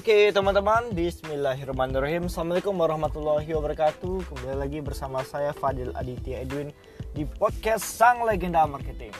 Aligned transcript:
Oke 0.00 0.32
teman-teman, 0.32 0.96
Bismillahirrahmanirrahim. 0.96 2.24
Assalamualaikum 2.24 2.72
warahmatullahi 2.72 3.52
wabarakatuh. 3.52 4.32
Kembali 4.32 4.56
lagi 4.56 4.80
bersama 4.80 5.20
saya 5.20 5.52
Fadil 5.52 5.92
Aditya 5.92 6.40
Edwin 6.40 6.72
Di 7.12 7.28
podcast 7.28 7.84
Sang 7.84 8.24
Legenda 8.24 8.64
Marketing. 8.64 9.12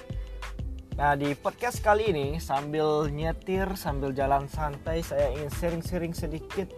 Nah 0.97 1.21
di 1.21 1.37
podcast 1.37 1.85
kali 1.85 2.09
ini 2.17 2.41
Sambil 2.41 3.13
nyetir, 3.13 3.69
sambil 3.77 4.17
jalan 4.17 4.49
santai 4.49 5.05
Saya 5.05 5.29
ingin 5.37 5.53
sharing-sharing 5.53 6.17
sedikit 6.17 6.73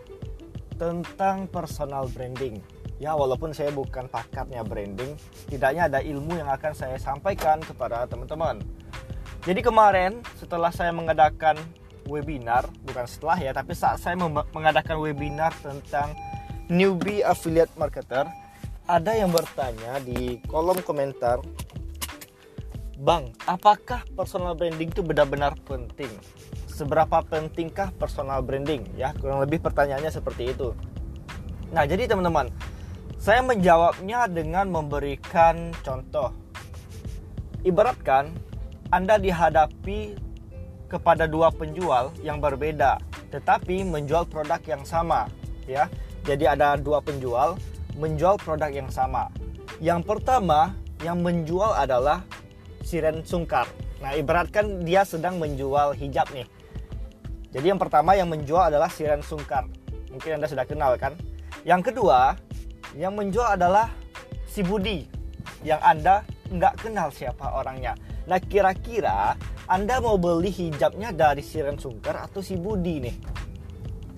Tentang 0.75 1.47
personal 1.47 2.11
branding. 2.11 2.59
Ya 2.99 3.15
walaupun 3.15 3.55
saya 3.55 3.71
bukan 3.71 4.11
pakatnya 4.11 4.67
branding 4.67 5.15
Tidaknya 5.47 5.87
ada 5.87 6.03
ilmu 6.03 6.43
yang 6.43 6.51
akan 6.51 6.75
saya 6.75 6.99
sampaikan 6.99 7.63
kepada 7.63 8.03
teman-teman. 8.11 8.67
Jadi 9.47 9.63
kemarin 9.63 10.27
setelah 10.43 10.75
saya 10.75 10.91
mengadakan 10.91 11.55
webinar 12.11 12.67
bukan 12.87 13.07
setelah 13.07 13.39
ya 13.39 13.51
tapi 13.55 13.77
saat 13.77 14.03
saya 14.03 14.19
mengadakan 14.55 14.99
webinar 15.03 15.55
tentang 15.63 16.15
newbie 16.67 17.23
affiliate 17.23 17.73
marketer 17.79 18.27
ada 18.87 19.13
yang 19.15 19.31
bertanya 19.31 20.03
di 20.03 20.43
kolom 20.51 20.79
komentar 20.83 21.39
Bang, 23.03 23.35
apakah 23.51 24.07
personal 24.15 24.55
branding 24.55 24.87
itu 24.87 25.03
benar-benar 25.03 25.59
penting? 25.67 26.07
Seberapa 26.71 27.19
pentingkah 27.27 27.91
personal 27.99 28.47
branding? 28.47 28.87
Ya, 28.95 29.11
kurang 29.19 29.43
lebih 29.43 29.59
pertanyaannya 29.59 30.15
seperti 30.15 30.55
itu. 30.55 30.71
Nah, 31.75 31.83
jadi 31.83 32.07
teman-teman, 32.07 32.47
saya 33.19 33.43
menjawabnya 33.43 34.31
dengan 34.31 34.71
memberikan 34.71 35.75
contoh. 35.83 36.31
Ibaratkan 37.67 38.31
Anda 38.95 39.19
dihadapi 39.19 40.15
kepada 40.93 41.25
dua 41.25 41.49
penjual 41.49 42.13
yang 42.21 42.37
berbeda 42.37 43.01
tetapi 43.33 43.81
menjual 43.89 44.29
produk 44.29 44.61
yang 44.69 44.85
sama 44.85 45.25
ya. 45.65 45.89
Jadi 46.23 46.45
ada 46.47 46.77
dua 46.77 47.01
penjual 47.01 47.57
menjual 47.97 48.37
produk 48.41 48.69
yang 48.69 48.93
sama. 48.93 49.33
Yang 49.83 50.05
pertama 50.07 50.77
yang 51.03 51.19
menjual 51.25 51.75
adalah 51.75 52.23
Siren 52.85 53.27
Sungkar. 53.27 53.67
Nah, 53.99 54.15
ibaratkan 54.15 54.87
dia 54.87 55.03
sedang 55.03 55.39
menjual 55.43 55.97
hijab 55.99 56.31
nih. 56.31 56.47
Jadi 57.53 57.67
yang 57.69 57.81
pertama 57.81 58.15
yang 58.15 58.31
menjual 58.31 58.71
adalah 58.71 58.89
Siren 58.89 59.21
Sungkar. 59.25 59.67
Mungkin 60.15 60.39
Anda 60.39 60.47
sudah 60.47 60.65
kenal 60.69 60.95
kan? 61.01 61.19
Yang 61.67 61.93
kedua, 61.93 62.39
yang 62.95 63.17
menjual 63.19 63.59
adalah 63.59 63.91
si 64.47 64.61
Budi 64.63 65.09
yang 65.63 65.81
Anda 65.83 66.27
nggak 66.53 66.87
kenal 66.87 67.09
siapa 67.15 67.49
orangnya. 67.55 67.97
Nah, 68.29 68.39
kira-kira 68.39 69.35
anda 69.73 70.05
mau 70.05 70.21
beli 70.21 70.53
hijabnya 70.53 71.17
dari 71.17 71.41
Siren 71.41 71.81
Sungkar 71.81 72.21
atau 72.21 72.45
si 72.45 72.61
Budi 72.61 73.09
nih? 73.09 73.17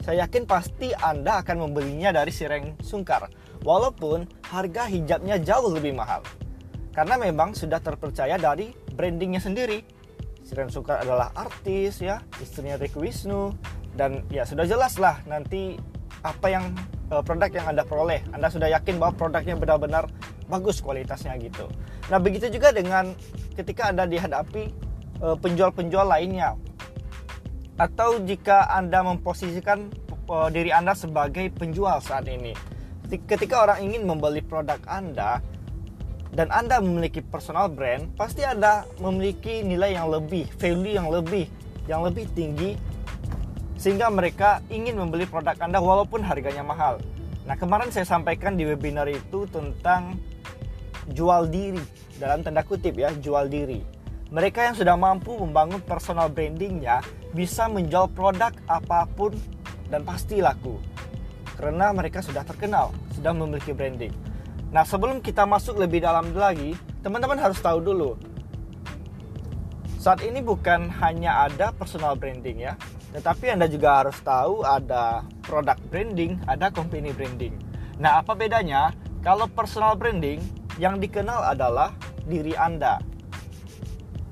Saya 0.03 0.27
yakin 0.27 0.51
pasti 0.51 0.91
Anda 0.91 1.47
akan 1.47 1.71
membelinya 1.71 2.11
dari 2.11 2.35
Siren 2.35 2.75
Sungkar. 2.83 3.31
Walaupun 3.63 4.27
harga 4.51 4.91
hijabnya 4.91 5.39
jauh 5.39 5.71
lebih 5.71 5.95
mahal. 5.95 6.27
Karena 6.91 7.15
memang 7.15 7.55
sudah 7.55 7.79
terpercaya 7.79 8.35
dari 8.35 8.75
brandingnya 8.99 9.39
sendiri. 9.39 9.87
Siren 10.43 10.75
Sungkar 10.75 11.07
adalah 11.07 11.31
artis 11.39 12.03
ya, 12.03 12.19
istrinya 12.43 12.75
Rick 12.75 12.99
Wisnu. 12.99 13.55
Dan 13.95 14.27
ya 14.35 14.43
sudah 14.43 14.67
jelas 14.67 14.99
lah 14.99 15.23
nanti 15.23 15.79
apa 16.27 16.51
yang 16.51 16.75
uh, 17.15 17.23
produk 17.23 17.55
yang 17.55 17.71
Anda 17.71 17.87
peroleh. 17.87 18.27
Anda 18.35 18.51
sudah 18.51 18.75
yakin 18.75 18.99
bahwa 18.99 19.15
produknya 19.15 19.55
benar-benar 19.55 20.11
bagus 20.51 20.83
kualitasnya 20.83 21.39
gitu. 21.39 21.71
Nah 22.11 22.19
begitu 22.19 22.51
juga 22.51 22.75
dengan 22.75 23.15
ketika 23.55 23.95
Anda 23.95 24.11
dihadapi 24.11 24.84
Eh, 24.84 24.84
penjual-penjual 25.21 26.07
lainnya. 26.07 26.59
Atau 27.75 28.23
jika 28.23 28.71
Anda 28.71 29.03
memposisikan 29.03 29.91
eh, 30.31 30.49
diri 30.55 30.71
Anda 30.71 30.95
sebagai 30.95 31.51
penjual 31.55 31.99
saat 32.01 32.31
ini. 32.31 32.55
Ketika 33.05 33.63
orang 33.63 33.85
ingin 33.85 34.09
membeli 34.09 34.43
produk 34.43 34.81
Anda 34.89 35.39
dan 36.35 36.51
Anda 36.51 36.83
memiliki 36.83 37.23
personal 37.23 37.71
brand, 37.71 38.11
pasti 38.19 38.43
Anda 38.43 38.83
memiliki 38.99 39.63
nilai 39.63 39.95
yang 39.95 40.11
lebih, 40.11 40.51
value 40.59 40.99
yang 40.99 41.09
lebih, 41.13 41.47
yang 41.87 42.03
lebih 42.03 42.27
tinggi 42.35 42.75
sehingga 43.79 44.09
mereka 44.09 44.65
ingin 44.73 44.97
membeli 44.97 45.29
produk 45.29 45.55
Anda 45.61 45.79
walaupun 45.79 46.25
harganya 46.25 46.65
mahal. 46.65 46.99
Nah, 47.45 47.53
kemarin 47.61 47.93
saya 47.93 48.09
sampaikan 48.09 48.57
di 48.57 48.65
webinar 48.65 49.05
itu 49.05 49.45
tentang 49.53 50.17
jual 51.13 51.45
diri 51.53 51.83
dalam 52.17 52.41
tanda 52.41 52.65
kutip 52.65 52.97
ya, 52.97 53.13
jual 53.21 53.53
diri. 53.53 53.85
Mereka 54.35 54.67
yang 54.67 54.75
sudah 54.75 54.99
mampu 54.99 55.31
membangun 55.39 55.79
personal 55.79 56.27
brandingnya 56.27 57.07
bisa 57.31 57.71
menjual 57.71 58.11
produk 58.11 58.51
apa 58.67 59.07
pun 59.07 59.31
dan 59.87 60.03
pasti 60.03 60.43
laku. 60.43 60.83
Karena 61.55 61.95
mereka 61.95 62.19
sudah 62.19 62.43
terkenal, 62.43 62.91
sudah 63.15 63.31
memiliki 63.31 63.71
branding. 63.71 64.11
Nah 64.75 64.83
sebelum 64.83 65.23
kita 65.23 65.47
masuk 65.47 65.79
lebih 65.79 66.03
dalam 66.03 66.35
lagi, 66.35 66.75
teman-teman 67.07 67.39
harus 67.39 67.63
tahu 67.63 67.79
dulu. 67.79 68.19
Saat 70.03 70.27
ini 70.27 70.43
bukan 70.43 70.91
hanya 70.99 71.47
ada 71.47 71.71
personal 71.71 72.19
branding 72.19 72.59
ya, 72.59 72.75
tetapi 73.15 73.55
Anda 73.55 73.71
juga 73.71 74.03
harus 74.03 74.19
tahu 74.19 74.67
ada 74.67 75.23
product 75.47 75.79
branding, 75.95 76.43
ada 76.51 76.75
company 76.75 77.15
branding. 77.15 77.55
Nah, 78.03 78.19
apa 78.19 78.35
bedanya? 78.35 78.91
Kalau 79.23 79.47
personal 79.47 79.95
branding 79.95 80.43
yang 80.83 80.99
dikenal 80.99 81.55
adalah 81.55 81.95
diri 82.27 82.59
Anda, 82.59 82.99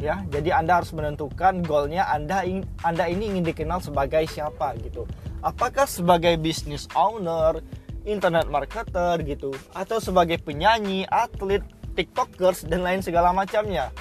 ya. 0.03 0.27
Jadi 0.27 0.51
anda 0.51 0.83
harus 0.83 0.91
menentukan 0.91 1.63
goalnya 1.63 2.11
anda 2.11 2.43
anda 2.83 3.05
ini 3.07 3.39
ingin 3.39 3.47
dikenal 3.47 3.79
sebagai 3.79 4.27
siapa 4.27 4.75
gitu. 4.83 5.07
Apakah 5.41 5.87
sebagai 5.87 6.35
business 6.43 6.91
owner 6.99 7.63
internet 8.03 8.51
marketer 8.51 9.23
gitu 9.23 9.55
atau 9.73 10.03
sebagai 10.03 10.43
penyanyi 10.43 11.07
atlet 11.07 11.63
tiktokers 11.95 12.67
dan 12.67 12.83
lain 12.83 13.01
segala 13.05 13.31
macamnya. 13.31 13.95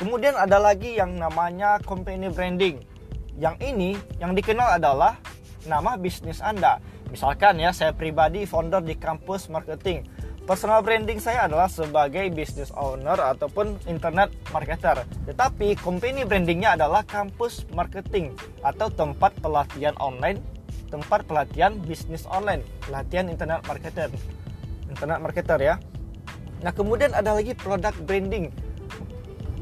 Kemudian 0.00 0.34
ada 0.34 0.58
lagi 0.58 0.98
yang 0.98 1.14
namanya 1.14 1.78
company 1.86 2.26
branding. 2.26 2.82
Yang 3.38 3.56
ini 3.62 3.90
yang 4.18 4.34
dikenal 4.34 4.76
adalah 4.80 5.16
nama 5.68 5.94
bisnis 5.94 6.42
anda. 6.42 6.82
Misalkan 7.12 7.60
ya 7.60 7.70
saya 7.70 7.92
pribadi 7.92 8.48
founder 8.48 8.82
di 8.82 8.96
kampus 8.96 9.52
marketing 9.52 10.02
Personal 10.42 10.82
branding 10.82 11.22
saya 11.22 11.46
adalah 11.46 11.70
sebagai 11.70 12.26
business 12.34 12.74
owner 12.74 13.14
ataupun 13.14 13.78
internet 13.86 14.26
marketer. 14.50 15.06
Tetapi 15.30 15.78
company 15.78 16.26
brandingnya 16.26 16.74
adalah 16.74 17.06
kampus 17.06 17.62
marketing 17.70 18.34
atau 18.66 18.90
tempat 18.90 19.38
pelatihan 19.38 19.94
online, 20.02 20.42
tempat 20.90 21.22
pelatihan 21.30 21.78
bisnis 21.86 22.26
online, 22.26 22.66
pelatihan 22.82 23.30
internet 23.30 23.62
marketer. 23.70 24.10
Internet 24.90 25.18
marketer 25.22 25.58
ya. 25.62 25.74
Nah, 26.66 26.74
kemudian 26.74 27.14
ada 27.14 27.38
lagi 27.38 27.54
product 27.54 28.02
branding. 28.02 28.50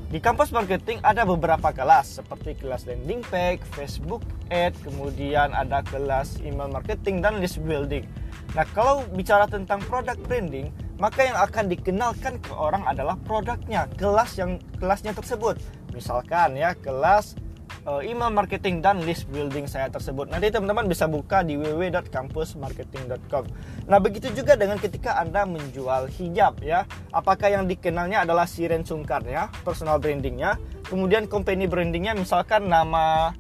Di 0.09 0.17
kampus 0.17 0.49
marketing 0.49 1.05
ada 1.05 1.29
beberapa 1.29 1.77
kelas 1.77 2.25
seperti 2.25 2.57
kelas 2.57 2.89
landing 2.89 3.21
page, 3.29 3.61
Facebook 3.77 4.25
ad, 4.49 4.73
kemudian 4.81 5.53
ada 5.53 5.85
kelas 5.85 6.41
email 6.41 6.73
marketing 6.73 7.21
dan 7.21 7.37
list 7.37 7.61
building. 7.61 8.09
Nah, 8.51 8.67
kalau 8.75 9.07
bicara 9.15 9.47
tentang 9.47 9.79
produk 9.87 10.19
branding, 10.27 10.75
maka 10.99 11.25
yang 11.25 11.39
akan 11.39 11.71
dikenalkan 11.71 12.43
ke 12.43 12.53
orang 12.53 12.83
adalah 12.85 13.15
produknya, 13.23 13.87
kelas 13.95 14.37
yang 14.37 14.59
kelasnya 14.77 15.15
tersebut. 15.15 15.57
Misalkan 15.95 16.59
ya, 16.59 16.75
kelas 16.75 17.39
uh, 17.87 18.03
email 18.03 18.29
marketing 18.33 18.83
dan 18.83 19.01
list 19.07 19.31
building 19.31 19.65
saya 19.71 19.89
tersebut. 19.89 20.29
Nanti 20.29 20.51
teman-teman 20.51 20.91
bisa 20.91 21.07
buka 21.07 21.47
di 21.47 21.57
www.campusmarketing.com. 21.57 23.45
Nah, 23.87 23.99
begitu 24.03 24.29
juga 24.35 24.59
dengan 24.59 24.77
ketika 24.77 25.17
Anda 25.17 25.47
menjual 25.47 26.11
hijab 26.11 26.61
ya. 26.61 26.85
Apakah 27.15 27.55
yang 27.55 27.65
dikenalnya 27.71 28.27
adalah 28.27 28.45
Siren 28.45 28.83
Sungkar 28.83 29.23
ya, 29.25 29.49
personal 29.65 30.03
brandingnya. 30.03 30.59
Kemudian 30.91 31.31
company 31.31 31.71
brandingnya 31.71 32.19
misalkan 32.19 32.67
nama 32.67 33.31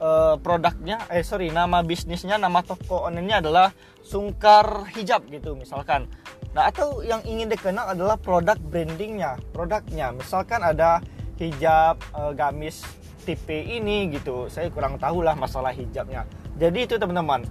uh, 0.00 0.34
produknya 0.40 1.04
eh 1.12 1.22
sorry 1.22 1.52
nama 1.52 1.84
bisnisnya 1.84 2.40
nama 2.40 2.64
toko 2.64 3.06
onlinenya 3.06 3.44
adalah 3.44 3.68
Sungkar 4.00 4.90
Hijab 4.96 5.28
gitu 5.28 5.54
misalkan. 5.54 6.08
Nah 6.56 6.66
atau 6.66 7.04
yang 7.04 7.22
ingin 7.22 7.46
dikenal 7.46 7.94
adalah 7.94 8.18
produk 8.18 8.58
brandingnya 8.58 9.38
produknya. 9.54 10.10
Misalkan 10.10 10.64
ada 10.64 10.98
hijab 11.38 12.00
uh, 12.16 12.32
gamis 12.34 12.82
tipe 13.22 13.54
ini 13.54 14.10
gitu. 14.10 14.50
Saya 14.50 14.72
kurang 14.72 14.98
tahu 14.98 15.22
lah 15.22 15.36
masalah 15.38 15.70
hijabnya. 15.70 16.26
Jadi 16.58 16.88
itu 16.88 16.96
teman-teman 16.98 17.46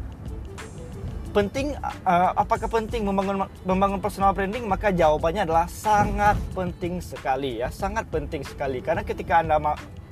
penting 1.30 1.78
uh, 2.10 2.34
apakah 2.34 2.66
penting 2.66 3.06
membangun 3.06 3.46
membangun 3.64 4.02
personal 4.02 4.34
branding? 4.34 4.66
Maka 4.66 4.90
jawabannya 4.90 5.46
adalah 5.46 5.70
sangat 5.70 6.36
penting 6.58 7.00
sekali 7.00 7.62
ya 7.62 7.70
sangat 7.70 8.10
penting 8.10 8.42
sekali. 8.44 8.82
Karena 8.82 9.06
ketika 9.06 9.40
anda 9.40 9.62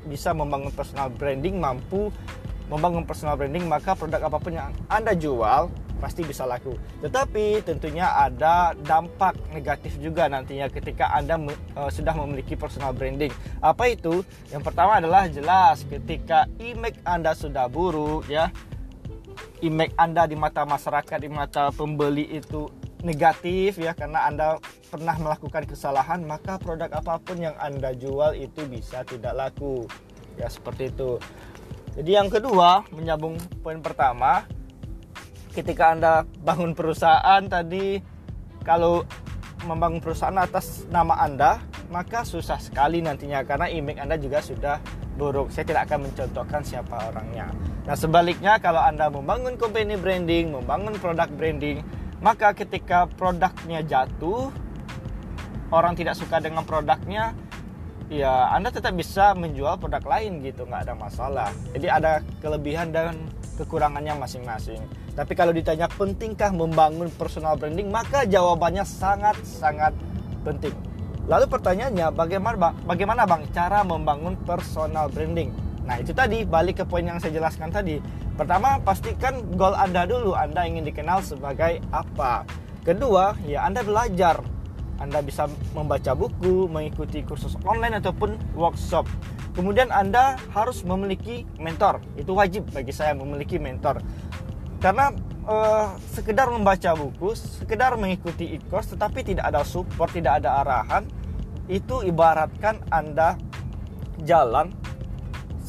bisa 0.07 0.31
membangun 0.31 0.71
personal 0.71 1.11
branding, 1.11 1.59
mampu 1.59 2.09
membangun 2.67 3.07
personal 3.07 3.39
branding, 3.39 3.63
maka 3.63 3.95
produk 3.95 4.27
apa 4.27 4.37
pun 4.43 4.51
yang 4.51 4.75
Anda 4.91 5.15
jual 5.15 5.71
pasti 5.97 6.21
bisa 6.21 6.45
laku. 6.45 6.77
Tetapi 7.01 7.65
tentunya 7.65 8.05
ada 8.05 8.77
dampak 8.77 9.33
negatif 9.49 9.97
juga 9.97 10.29
nantinya 10.29 10.69
ketika 10.69 11.09
Anda 11.09 11.41
uh, 11.73 11.89
sudah 11.89 12.13
memiliki 12.13 12.53
personal 12.53 12.93
branding. 12.93 13.33
Apa 13.63 13.89
itu? 13.89 14.21
Yang 14.53 14.63
pertama 14.67 15.01
adalah 15.01 15.25
jelas 15.31 15.81
ketika 15.87 16.45
image 16.61 16.99
Anda 17.01 17.33
sudah 17.33 17.65
buruk 17.65 18.29
ya. 18.29 18.53
image 19.57 19.93
Anda 19.97 20.29
di 20.29 20.37
mata 20.37 20.67
masyarakat, 20.69 21.17
di 21.17 21.29
mata 21.33 21.73
pembeli 21.73 22.29
itu 22.29 22.69
negatif 23.05 23.77
ya 23.77 23.93
karena 23.93 24.25
Anda 24.25 24.57
pernah 24.89 25.13
melakukan 25.19 25.69
kesalahan, 25.69 26.23
maka 26.25 26.57
produk 26.57 26.89
apa 26.89 27.21
pun 27.21 27.37
yang 27.37 27.53
Anda 27.61 27.93
jual 27.93 28.33
itu 28.33 28.65
bisa 28.65 29.05
tidak 29.05 29.37
laku. 29.37 29.85
Ya, 30.37 30.49
seperti 30.49 30.93
itu. 30.93 31.17
Jadi 31.97 32.11
yang 32.13 32.29
kedua, 32.29 32.85
menyambung 32.93 33.41
poin 33.65 33.81
pertama, 33.81 34.45
ketika 35.53 35.93
Anda 35.93 36.25
bangun 36.45 36.77
perusahaan 36.77 37.41
tadi 37.49 37.97
kalau 38.61 39.01
membangun 39.65 39.97
perusahaan 39.97 40.37
atas 40.37 40.85
nama 40.93 41.17
Anda, 41.17 41.57
maka 41.89 42.21
susah 42.21 42.61
sekali 42.61 43.01
nantinya 43.01 43.41
karena 43.41 43.65
image 43.65 43.97
Anda 43.97 44.21
juga 44.21 44.45
sudah 44.45 44.77
buruk. 45.17 45.49
Saya 45.49 45.65
tidak 45.65 45.89
akan 45.89 46.09
mencontohkan 46.09 46.61
siapa 46.61 47.09
orangnya. 47.09 47.49
Nah, 47.89 47.97
sebaliknya 47.97 48.61
kalau 48.61 48.77
Anda 48.77 49.09
membangun 49.09 49.57
company 49.57 49.97
branding, 49.97 50.53
membangun 50.53 50.93
produk 51.01 51.25
branding, 51.33 51.81
maka 52.19 52.53
ketika 52.57 53.05
produknya 53.05 53.85
jatuh, 53.85 54.49
orang 55.69 55.93
tidak 55.93 56.17
suka 56.17 56.41
dengan 56.41 56.65
produknya, 56.65 57.37
ya 58.09 58.51
Anda 58.55 58.71
tetap 58.71 58.95
bisa 58.95 59.35
menjual 59.35 59.77
produk 59.77 60.01
lain 60.03 60.41
gitu, 60.41 60.65
nggak 60.65 60.89
ada 60.89 60.95
masalah. 60.95 61.49
Jadi 61.75 61.87
ada 61.87 62.23
kelebihan 62.39 62.89
dan 62.89 63.17
kekurangannya 63.57 64.17
masing-masing. 64.17 64.81
Tapi 65.17 65.33
kalau 65.33 65.49
ditanya 65.49 65.89
pentingkah 65.89 66.53
membangun 66.53 67.09
personal 67.09 67.57
branding, 67.57 67.89
maka 67.89 68.23
jawabannya 68.25 68.85
sangat-sangat 68.85 69.93
penting. 70.45 70.73
Lalu 71.27 71.49
pertanyaannya, 71.49 72.07
bagaimana 72.15 72.55
bang, 72.55 72.73
bagaimana 72.87 73.21
bang 73.27 73.43
cara 73.51 73.83
membangun 73.83 74.39
personal 74.47 75.11
branding? 75.11 75.51
Nah 75.87 76.03
itu 76.03 76.11
tadi 76.11 76.43
balik 76.43 76.83
ke 76.83 76.85
poin 76.85 77.07
yang 77.07 77.17
saya 77.17 77.31
jelaskan 77.39 77.71
tadi. 77.71 78.03
Pertama 78.35 78.77
pastikan 78.83 79.39
goal 79.55 79.71
anda 79.73 80.03
dulu, 80.03 80.35
anda 80.35 80.67
ingin 80.67 80.83
dikenal 80.83 81.23
sebagai 81.23 81.79
apa. 81.95 82.43
Kedua, 82.83 83.39
ya 83.47 83.63
anda 83.63 83.81
belajar. 83.81 84.43
Anda 84.97 85.21
bisa 85.21 85.45
membaca 85.77 86.17
buku, 86.17 86.67
mengikuti 86.67 87.21
kursus 87.21 87.53
online 87.63 88.01
ataupun 88.01 88.33
workshop. 88.57 89.05
Kemudian 89.53 89.93
Anda 89.93 90.37
harus 90.53 90.81
memiliki 90.81 91.45
mentor. 91.61 92.01
Itu 92.17 92.33
wajib 92.33 92.69
bagi 92.73 92.93
saya 92.93 93.13
memiliki 93.13 93.61
mentor. 93.61 94.01
Karena 94.81 95.13
uh, 95.45 95.97
sekedar 96.13 96.49
membaca 96.49 96.93
buku, 96.93 97.33
sekedar 97.33 97.93
mengikuti 97.97 98.57
e-course 98.57 98.93
tetapi 98.93 99.21
tidak 99.21 99.49
ada 99.49 99.61
support, 99.65 100.13
tidak 100.13 100.41
ada 100.41 100.61
arahan, 100.61 101.09
itu 101.69 102.05
ibaratkan 102.05 102.81
Anda 102.93 103.37
jalan 104.25 104.73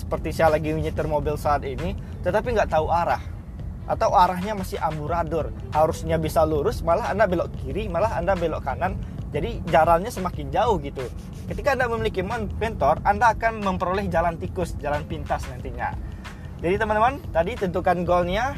seperti 0.08 0.32
saya 0.32 0.56
lagi 0.56 0.72
menyetir 0.72 1.04
mobil 1.04 1.36
saat 1.36 1.68
ini, 1.68 1.92
tetapi 2.24 2.56
nggak 2.56 2.72
tahu 2.72 2.88
arah. 2.88 3.20
Atau 3.84 4.16
arahnya 4.16 4.56
masih 4.56 4.80
amburadul. 4.80 5.52
Harusnya 5.68 6.16
bisa 6.16 6.48
lurus 6.48 6.80
malah 6.80 7.12
anda 7.12 7.28
belok 7.28 7.52
kiri 7.60 7.92
malah 7.92 8.16
anda 8.16 8.32
belok 8.32 8.64
kanan. 8.64 8.96
Jadi 9.36 9.60
jalannya 9.68 10.08
semakin 10.08 10.48
jauh 10.48 10.80
gitu. 10.80 11.04
Ketika 11.44 11.76
anda 11.76 11.92
memiliki 11.92 12.24
mentor 12.24 13.04
anda 13.04 13.36
akan 13.36 13.60
memperoleh 13.60 14.08
jalan 14.08 14.40
tikus 14.40 14.72
jalan 14.80 15.04
pintas 15.04 15.44
nantinya. 15.52 15.92
Jadi 16.64 16.80
teman-teman 16.80 17.20
tadi 17.28 17.52
tentukan 17.60 18.00
goalnya. 18.08 18.56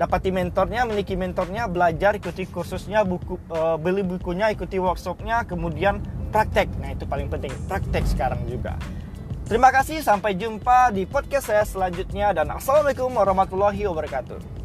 Dapati 0.00 0.32
mentornya, 0.32 0.88
memiliki 0.88 1.12
mentornya, 1.12 1.68
belajar, 1.68 2.16
ikuti 2.16 2.48
kursusnya, 2.48 3.04
buku, 3.04 3.36
uh, 3.52 3.76
beli 3.76 4.00
bukunya, 4.00 4.48
ikuti 4.48 4.80
workshopnya, 4.80 5.44
kemudian 5.44 6.00
praktek. 6.32 6.72
Nah 6.80 6.96
itu 6.96 7.04
paling 7.04 7.28
penting, 7.28 7.52
praktek 7.68 8.08
sekarang 8.08 8.40
juga. 8.48 8.80
Terima 9.50 9.74
kasih, 9.74 9.98
sampai 9.98 10.38
jumpa 10.38 10.94
di 10.94 11.10
podcast 11.10 11.50
saya 11.50 11.66
selanjutnya 11.66 12.30
dan 12.30 12.54
Assalamualaikum 12.54 13.10
warahmatullahi 13.10 13.82
wabarakatuh. 13.82 14.59